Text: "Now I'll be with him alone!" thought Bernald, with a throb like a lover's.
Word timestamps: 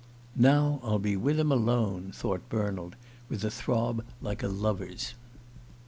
"Now 0.35 0.79
I'll 0.81 0.97
be 0.97 1.15
with 1.15 1.39
him 1.39 1.51
alone!" 1.51 2.11
thought 2.11 2.49
Bernald, 2.49 2.95
with 3.29 3.43
a 3.45 3.51
throb 3.51 4.03
like 4.19 4.41
a 4.41 4.47
lover's. 4.47 5.13